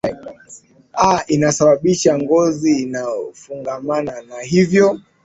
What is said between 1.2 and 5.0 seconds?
inasababisha ngozi inafugana na hivo